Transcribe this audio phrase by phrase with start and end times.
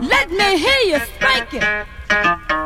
[0.00, 2.65] Let me hear you spank it.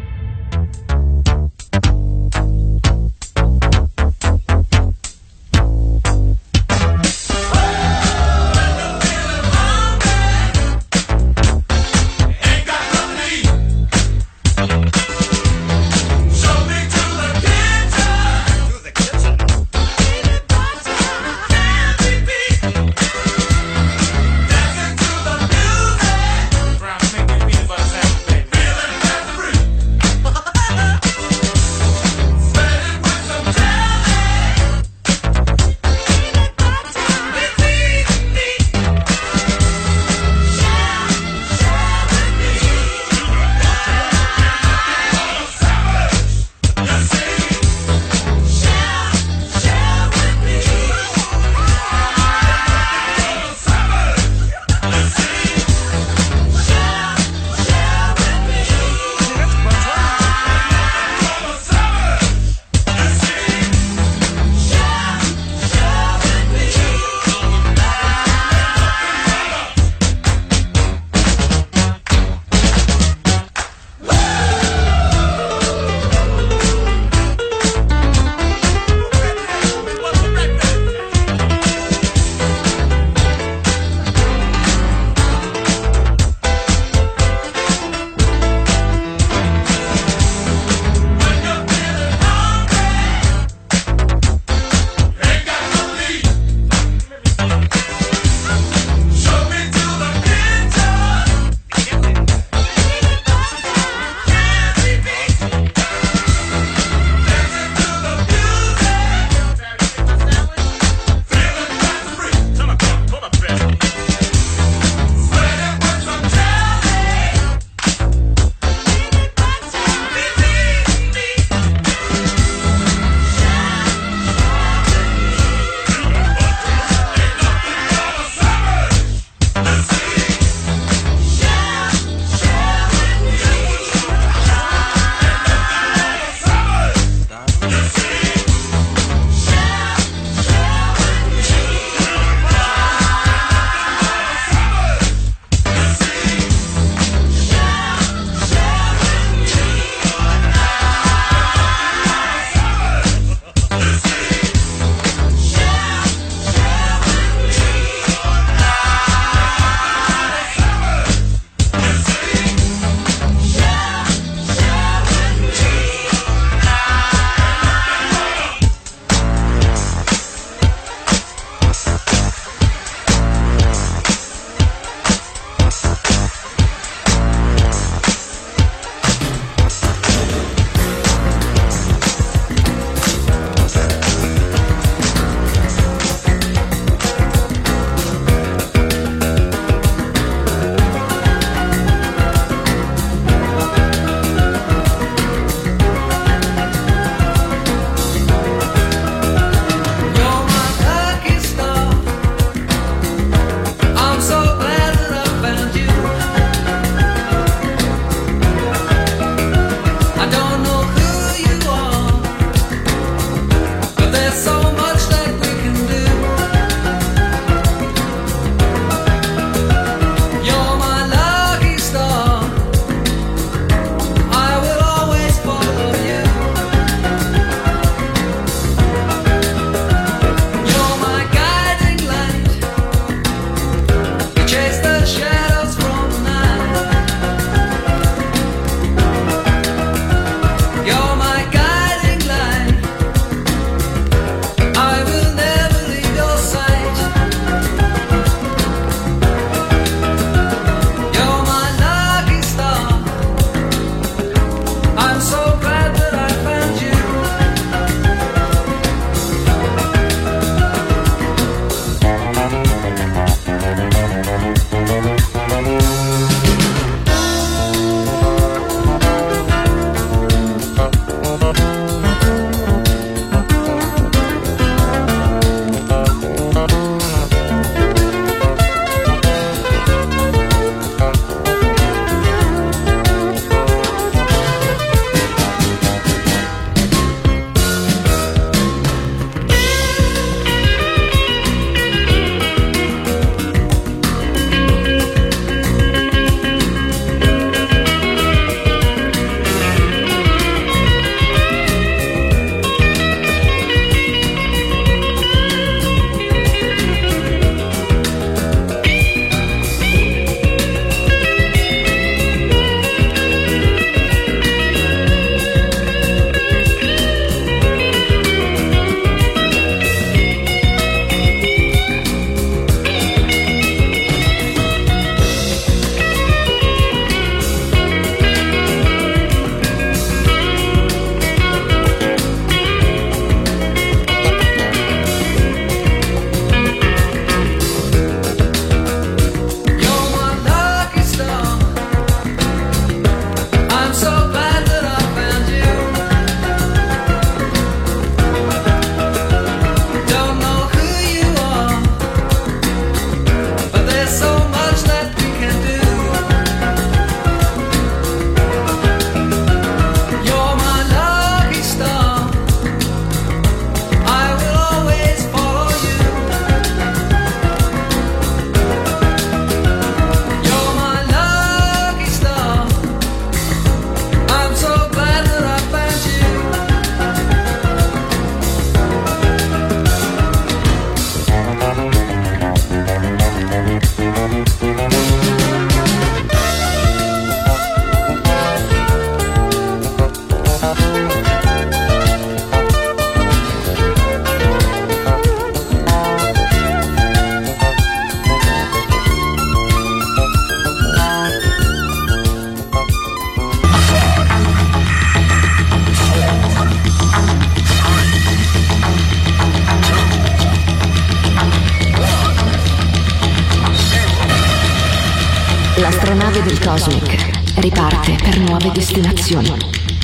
[419.31, 419.55] Destinazioni,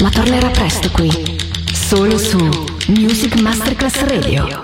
[0.01, 1.11] ma tornerà presto qui,
[1.73, 2.37] solo su
[2.87, 4.56] Music Masterclass Radio.